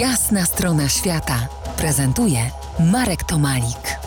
[0.00, 1.48] Jasna strona świata
[1.78, 2.38] prezentuje
[2.92, 3.98] Marek Tomalik.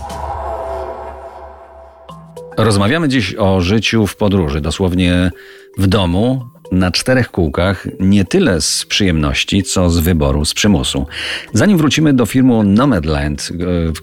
[2.57, 5.31] Rozmawiamy dziś o życiu w podróży, dosłownie
[5.77, 11.05] w domu, na czterech kółkach, nie tyle z przyjemności, co z wyboru, z przymusu.
[11.53, 13.55] Zanim wrócimy do filmu Nomadland, e,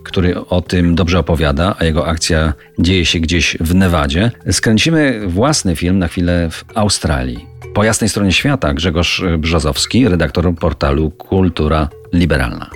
[0.02, 5.76] który o tym dobrze opowiada, a jego akcja dzieje się gdzieś w Nevadzie, skręcimy własny
[5.76, 7.46] film na chwilę w Australii.
[7.74, 12.70] Po jasnej stronie świata Grzegorz Brzozowski, redaktor portalu Kultura Liberalna.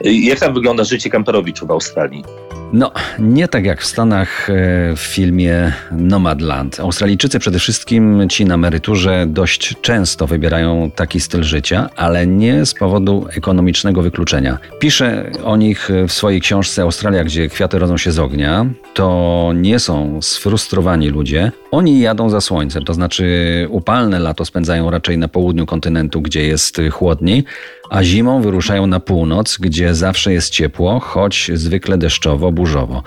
[0.00, 2.24] Jak tam wygląda życie kamperowiczów w Australii?
[2.74, 4.52] No, nie tak jak w Stanach e,
[4.96, 6.80] w filmie Nomadland.
[6.80, 12.74] Australijczycy przede wszystkim ci na emeryturze dość często wybierają taki styl życia, ale nie z
[12.74, 14.58] powodu ekonomicznego wykluczenia.
[14.78, 18.66] Pisze o nich w swojej książce Australia, gdzie kwiaty rodzą się z ognia.
[18.94, 21.52] To nie są sfrustrowani ludzie.
[21.70, 23.26] Oni jadą za słońcem, to znaczy
[23.70, 27.44] upalne lato spędzają raczej na południu kontynentu, gdzie jest chłodniej,
[27.90, 33.02] a zimą wyruszają na północ, gdzie zawsze jest ciepło, choć zwykle deszczowo, burzowo.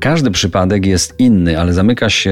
[0.00, 2.30] Każdy przypadek jest inny, ale zamyka się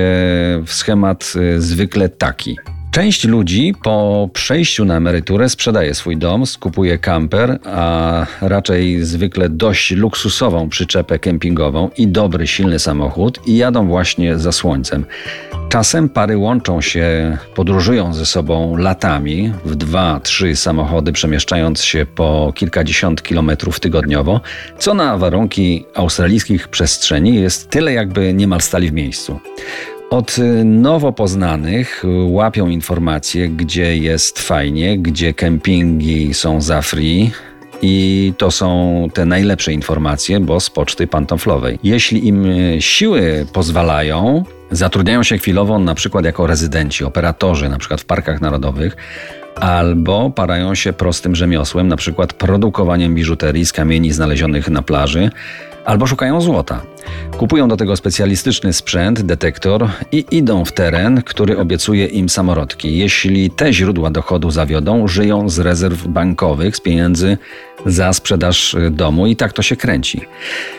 [0.67, 2.57] w schemat y, zwykle taki.
[2.97, 9.91] Część ludzi po przejściu na emeryturę sprzedaje swój dom, skupuje kamper, a raczej zwykle dość
[9.91, 15.05] luksusową przyczepę kempingową i dobry, silny samochód i jadą właśnie za słońcem.
[15.69, 22.53] Czasem pary łączą się, podróżują ze sobą latami w dwa, trzy samochody, przemieszczając się po
[22.55, 24.41] kilkadziesiąt kilometrów tygodniowo,
[24.79, 29.41] co na warunki australijskich przestrzeni jest tyle, jakby niemal stali w miejscu.
[30.11, 37.31] Od nowo poznanych łapią informacje, gdzie jest fajnie, gdzie kempingi są za free,
[37.83, 41.79] i to są te najlepsze informacje, bo z poczty pantoflowej.
[41.83, 42.47] Jeśli im
[42.81, 48.97] siły pozwalają, Zatrudniają się chwilowo na przykład jako rezydenci, operatorzy, na przykład w parkach narodowych,
[49.55, 55.31] albo parają się prostym rzemiosłem, na przykład produkowaniem biżuterii z kamieni znalezionych na plaży,
[55.87, 56.81] albo szukają złota.
[57.39, 62.99] Kupują do tego specjalistyczny sprzęt, detektor i idą w teren, który obiecuje im samorodki.
[62.99, 67.39] Jeśli te źródła dochodu zawiodą, żyją z rezerw bankowych, z pieniędzy
[67.87, 70.21] za sprzedaż domu i tak to się kręci.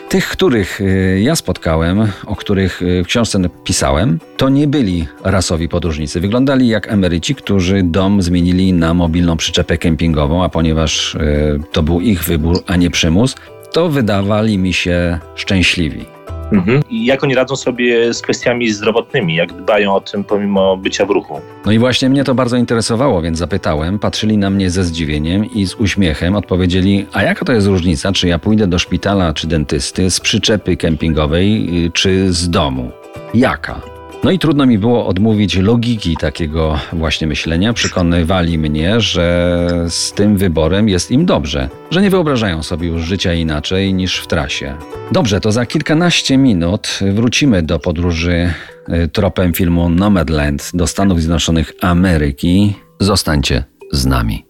[0.08, 5.68] Tych, których y, ja spotkałem, o których y, w książce pisałem, to nie byli rasowi
[5.68, 6.20] podróżnicy.
[6.20, 12.00] Wyglądali jak emeryci, którzy dom zmienili na mobilną przyczepę kempingową, a ponieważ y, to był
[12.00, 13.34] ich wybór, a nie przymus,
[13.72, 16.04] to wydawali mi się szczęśliwi.
[16.52, 16.82] Mhm.
[16.90, 21.10] I jak oni radzą sobie z kwestiami zdrowotnymi, jak dbają o tym pomimo bycia w
[21.10, 21.40] ruchu?
[21.66, 25.66] No i właśnie mnie to bardzo interesowało, więc zapytałem, patrzyli na mnie ze zdziwieniem i
[25.66, 30.10] z uśmiechem odpowiedzieli, a jaka to jest różnica, czy ja pójdę do szpitala czy dentysty
[30.10, 32.90] z przyczepy kempingowej, czy z domu?
[33.34, 33.97] Jaka?
[34.24, 37.72] No i trudno mi było odmówić logiki takiego właśnie myślenia.
[37.72, 43.34] Przekonywali mnie, że z tym wyborem jest im dobrze, że nie wyobrażają sobie już życia
[43.34, 44.74] inaczej niż w trasie.
[45.12, 48.52] Dobrze, to za kilkanaście minut wrócimy do podróży
[48.88, 52.74] y, tropem filmu Nomadland do Stanów Zjednoczonych Ameryki.
[53.00, 54.46] Zostańcie z nami.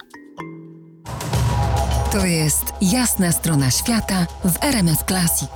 [2.13, 5.51] To jest jasna strona świata w RMS Classic.